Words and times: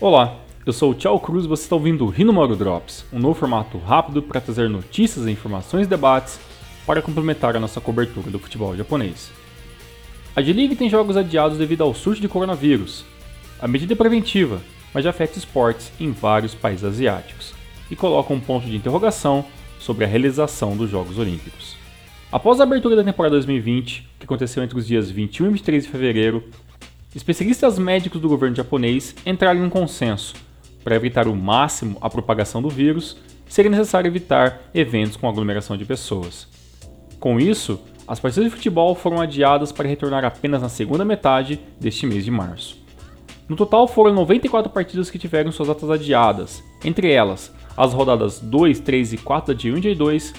Olá, 0.00 0.36
eu 0.64 0.72
sou 0.72 0.92
o 0.92 0.94
Tchau 0.94 1.18
Cruz 1.18 1.44
e 1.44 1.48
você 1.48 1.64
está 1.64 1.74
ouvindo 1.74 2.04
o 2.04 2.08
Rinomaru 2.08 2.54
Drops, 2.54 3.04
um 3.12 3.18
novo 3.18 3.34
formato 3.34 3.78
rápido 3.78 4.22
para 4.22 4.40
trazer 4.40 4.70
notícias, 4.70 5.26
informações 5.26 5.88
e 5.88 5.90
debates 5.90 6.38
para 6.86 7.02
complementar 7.02 7.56
a 7.56 7.58
nossa 7.58 7.80
cobertura 7.80 8.30
do 8.30 8.38
futebol 8.38 8.76
japonês. 8.76 9.32
A 10.36 10.40
J-League 10.40 10.76
tem 10.76 10.88
jogos 10.88 11.16
adiados 11.16 11.58
devido 11.58 11.82
ao 11.82 11.92
surto 11.92 12.20
de 12.20 12.28
coronavírus. 12.28 13.04
A 13.60 13.66
medida 13.66 13.92
é 13.92 13.96
preventiva, 13.96 14.60
mas 14.94 15.02
já 15.02 15.10
afeta 15.10 15.36
esportes 15.36 15.90
em 15.98 16.12
vários 16.12 16.54
países 16.54 16.84
asiáticos 16.84 17.52
e 17.90 17.96
coloca 17.96 18.32
um 18.32 18.38
ponto 18.38 18.68
de 18.68 18.76
interrogação 18.76 19.44
sobre 19.80 20.04
a 20.04 20.08
realização 20.08 20.76
dos 20.76 20.88
Jogos 20.88 21.18
Olímpicos. 21.18 21.76
Após 22.30 22.60
a 22.60 22.62
abertura 22.62 22.94
da 22.94 23.02
temporada 23.02 23.34
2020, 23.34 24.08
que 24.16 24.26
aconteceu 24.26 24.62
entre 24.62 24.78
os 24.78 24.86
dias 24.86 25.10
21 25.10 25.46
e 25.46 25.50
23 25.54 25.82
de 25.82 25.90
fevereiro, 25.90 26.44
especialistas 27.14 27.78
médicos 27.78 28.20
do 28.20 28.28
governo 28.28 28.56
japonês 28.56 29.14
entraram 29.24 29.60
em 29.60 29.64
um 29.64 29.70
consenso. 29.70 30.34
Para 30.84 30.96
evitar 30.96 31.26
o 31.26 31.34
máximo 31.34 31.98
a 32.00 32.08
propagação 32.08 32.62
do 32.62 32.68
vírus, 32.68 33.16
seria 33.46 33.70
necessário 33.70 34.08
evitar 34.08 34.60
eventos 34.74 35.16
com 35.16 35.28
aglomeração 35.28 35.76
de 35.76 35.84
pessoas. 35.84 36.46
Com 37.18 37.40
isso, 37.40 37.80
as 38.06 38.20
partidas 38.20 38.50
de 38.50 38.56
futebol 38.56 38.94
foram 38.94 39.20
adiadas 39.20 39.72
para 39.72 39.88
retornar 39.88 40.24
apenas 40.24 40.62
na 40.62 40.68
segunda 40.68 41.04
metade 41.04 41.60
deste 41.80 42.06
mês 42.06 42.24
de 42.24 42.30
março. 42.30 42.76
No 43.48 43.56
total 43.56 43.88
foram 43.88 44.14
94 44.14 44.70
partidas 44.70 45.10
que 45.10 45.18
tiveram 45.18 45.50
suas 45.50 45.68
datas 45.68 45.90
adiadas, 45.90 46.62
entre 46.84 47.10
elas 47.10 47.52
as 47.76 47.92
rodadas 47.92 48.40
2, 48.40 48.80
3 48.80 49.12
e 49.12 49.18
4 49.18 49.54
da 49.54 49.60
J1 49.60 49.78
e 49.78 49.94
J2, 49.94 50.34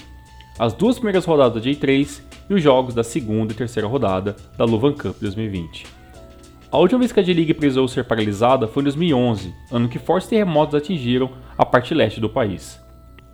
as 0.58 0.74
duas 0.74 0.96
primeiras 0.96 1.24
rodadas 1.24 1.62
da 1.62 1.70
J3 1.70 2.20
e 2.50 2.54
os 2.54 2.62
jogos 2.62 2.94
da 2.94 3.02
segunda 3.02 3.52
e 3.52 3.56
terceira 3.56 3.88
rodada 3.88 4.36
da 4.58 4.64
Luvan 4.64 4.92
Cup 4.92 5.16
2020. 5.20 5.99
A 6.72 6.78
última 6.78 7.00
vez 7.00 7.10
que 7.10 7.18
a 7.18 7.22
J-League 7.22 7.54
precisou 7.54 7.88
ser 7.88 8.04
paralisada 8.04 8.68
foi 8.68 8.82
em 8.82 8.84
2011, 8.84 9.52
ano 9.72 9.88
que 9.88 9.98
fortes 9.98 10.28
terremotos 10.28 10.76
atingiram 10.76 11.32
a 11.58 11.66
parte 11.66 11.92
leste 11.92 12.20
do 12.20 12.30
país. 12.30 12.78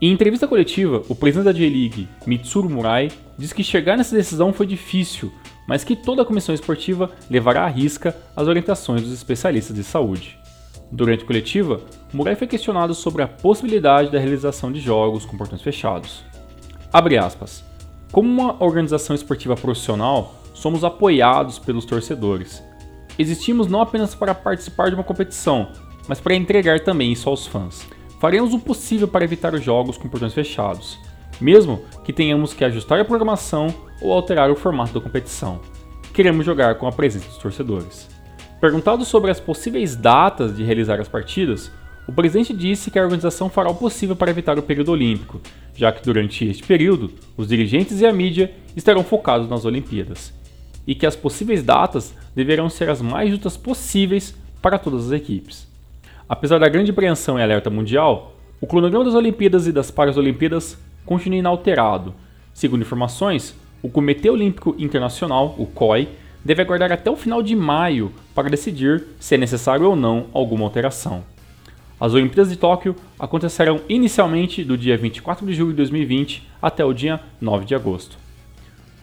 Em 0.01 0.11
entrevista 0.11 0.49
coletiva, 0.49 1.03
o 1.07 1.15
presidente 1.15 1.45
da 1.45 1.53
J-League, 1.53 2.09
Mitsuru 2.27 2.71
Murai, 2.71 3.11
disse 3.37 3.55
que 3.55 3.63
chegar 3.63 3.99
nessa 3.99 4.17
decisão 4.17 4.55
foi 4.55 4.67
difícil, 4.67 5.31
mas 5.69 5.85
que 5.85 5.95
toda 5.95 6.23
a 6.23 6.25
comissão 6.25 6.55
esportiva 6.55 7.11
levará 7.29 7.65
à 7.65 7.69
risca 7.69 8.17
as 8.35 8.49
orientações 8.49 9.03
dos 9.03 9.13
especialistas 9.13 9.77
de 9.77 9.85
saúde. 9.85 10.39
Durante 10.91 11.25
a 11.25 11.27
coletiva, 11.27 11.83
Murai 12.15 12.37
foi 12.37 12.47
questionado 12.47 12.95
sobre 12.95 13.23
a 13.23 13.29
possibilidade 13.29 14.11
da 14.11 14.19
realização 14.19 14.73
de 14.73 14.81
jogos 14.81 15.27
com 15.27 15.37
portões 15.37 15.61
fechados. 15.61 16.25
Aspas. 16.91 17.63
Como 18.11 18.31
uma 18.31 18.65
organização 18.65 19.15
esportiva 19.15 19.57
profissional, 19.57 20.35
somos 20.55 20.85
apoiados 20.85 21.59
pelos 21.59 21.85
torcedores. 21.85 22.63
Existimos 23.19 23.67
não 23.67 23.81
apenas 23.81 24.15
para 24.15 24.35
participar 24.35 24.89
de 24.89 24.95
uma 24.95 25.05
competição, 25.05 25.69
mas 26.07 26.21
para 26.21 26.35
entregar 26.35 26.81
também 26.81 27.13
isso 27.13 27.29
aos 27.29 27.47
fãs. 27.47 27.87
Faremos 28.21 28.53
o 28.53 28.59
possível 28.59 29.09
para 29.09 29.25
evitar 29.25 29.55
os 29.55 29.63
jogos 29.63 29.97
com 29.97 30.09
portões 30.09 30.35
fechados, 30.35 30.99
mesmo 31.41 31.83
que 32.05 32.13
tenhamos 32.13 32.53
que 32.53 32.65
ajustar 32.65 33.01
a 33.01 33.05
programação 33.05 33.75
ou 34.01 34.13
alterar 34.13 34.51
o 34.51 34.57
formato 34.57 34.95
da 34.95 35.01
competição. 35.01 35.61
Queremos 36.13 36.45
jogar 36.45 36.77
com 36.77 36.87
a 36.87 36.93
presença 36.93 37.27
dos 37.27 37.39
torcedores. 37.39 38.09
Perguntado 38.61 39.05
sobre 39.05 39.31
as 39.31 39.39
possíveis 39.39 39.95
datas 39.95 40.57
de 40.57 40.65
realizar 40.65 40.99
as 41.01 41.09
partidas, 41.09 41.71
o 42.09 42.13
presidente 42.13 42.55
disse 42.55 42.91
que 42.91 42.99
a 42.99 43.03
organização 43.03 43.51
fará 43.51 43.69
o 43.69 43.75
possível 43.75 44.15
para 44.15 44.31
evitar 44.31 44.59
o 44.59 44.63
período 44.63 44.93
olímpico, 44.93 45.41
já 45.75 45.93
que 45.93 46.03
durante 46.03 46.47
este 46.47 46.63
período 46.63 47.11
os 47.37 47.49
dirigentes 47.49 48.01
e 48.01 48.07
a 48.07 48.13
mídia 48.13 48.53
estarão 48.75 49.03
focados 49.03 49.49
nas 49.49 49.65
Olimpíadas, 49.65 50.33
e 50.87 50.95
que 50.95 51.07
as 51.07 51.17
possíveis 51.17 51.63
datas 51.63 52.15
deverão 52.35 52.69
ser 52.69 52.89
as 52.89 53.03
mais 53.03 53.31
justas 53.31 53.57
possíveis 53.57 54.35
para 54.63 54.79
todas 54.79 55.07
as 55.07 55.13
equipes. 55.13 55.67
Apesar 56.29 56.59
da 56.59 56.69
grande 56.69 56.91
apreensão 56.91 57.39
e 57.39 57.43
alerta 57.43 57.71
mundial, 57.71 58.37
o 58.61 58.67
cronograma 58.67 59.05
das 59.05 59.15
Olimpíadas 59.15 59.67
e 59.67 59.73
das 59.73 59.91
Paralimpíadas 59.91 60.79
continua 61.05 61.39
inalterado. 61.39 62.15
Segundo 62.53 62.83
informações, 62.83 63.55
o 63.83 63.89
Comitê 63.89 64.31
Olímpico 64.31 64.75
Internacional, 64.79 65.55
o 65.59 65.67
COI, 65.67 66.09
deve 66.45 66.63
aguardar 66.63 66.93
até 66.93 67.11
o 67.11 67.17
final 67.17 67.43
de 67.43 67.55
maio 67.55 68.13
para 68.35 68.49
decidir 68.49 69.05
se 69.19 69.35
é 69.35 69.39
necessário 69.39 69.89
ou 69.89 69.97
não 69.97 70.27
alguma 70.33 70.65
alteração. 70.65 71.23
As 71.99 72.13
Olimpíadas 72.13 72.51
de 72.51 72.59
Tóquio 72.59 72.95
acontecerão 73.19 73.81
inicialmente 73.89 74.63
do 74.63 74.77
dia 74.77 74.99
24 74.99 75.47
de 75.47 75.55
julho 75.55 75.71
de 75.71 75.77
2020 75.79 76.47
até 76.61 76.85
o 76.85 76.93
dia 76.93 77.21
9 77.41 77.65
de 77.65 77.75
agosto. 77.75 78.19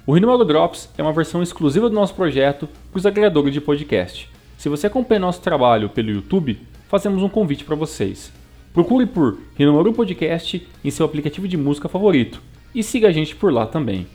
O 0.05 0.13
Rinomaru 0.13 0.43
Drops 0.43 0.89
é 0.97 1.01
uma 1.01 1.13
versão 1.13 1.41
exclusiva 1.41 1.89
do 1.89 1.95
nosso 1.95 2.13
projeto 2.13 2.67
para 2.91 2.99
os 2.99 3.05
agregadores 3.05 3.53
de 3.53 3.61
podcast. 3.61 4.29
Se 4.57 4.67
você 4.67 4.87
acompanha 4.87 5.21
nosso 5.21 5.41
trabalho 5.41 5.87
pelo 5.87 6.11
YouTube, 6.11 6.59
fazemos 6.89 7.23
um 7.23 7.29
convite 7.29 7.63
para 7.63 7.73
vocês. 7.73 8.29
Procure 8.73 9.05
por 9.05 9.37
Rinomaru 9.55 9.93
Podcast 9.93 10.67
em 10.83 10.91
seu 10.91 11.05
aplicativo 11.05 11.47
de 11.47 11.55
música 11.55 11.87
favorito 11.87 12.41
e 12.75 12.83
siga 12.83 13.07
a 13.07 13.11
gente 13.13 13.33
por 13.33 13.53
lá 13.53 13.65
também. 13.65 14.05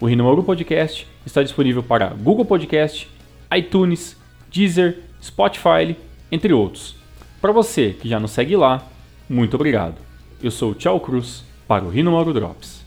O 0.00 0.06
Rinomaru 0.06 0.42
Podcast 0.42 1.06
está 1.26 1.42
disponível 1.42 1.82
para 1.82 2.08
Google 2.08 2.46
Podcast, 2.46 3.06
iTunes, 3.54 4.16
Deezer, 4.50 5.00
Spotify, 5.22 5.94
entre 6.32 6.54
outros. 6.54 6.96
Para 7.38 7.52
você 7.52 7.90
que 7.90 8.08
já 8.08 8.18
nos 8.18 8.30
segue 8.30 8.56
lá, 8.56 8.82
muito 9.28 9.56
obrigado. 9.56 9.96
Eu 10.42 10.50
sou 10.50 10.70
o 10.70 10.74
Tchau 10.74 10.98
Cruz 11.00 11.44
para 11.66 11.84
o 11.84 11.90
Rino 11.90 12.12
Mauro 12.12 12.32
Drops. 12.32 12.77